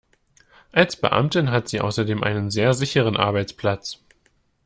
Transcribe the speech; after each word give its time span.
Als 0.71 0.95
Beamtin 0.95 1.51
hat 1.51 1.67
sie 1.69 1.79
außerdem 1.79 2.23
einen 2.23 2.49
sehr 2.49 2.73
sicheren 2.73 3.15
Arbeitsplatz. 3.15 3.99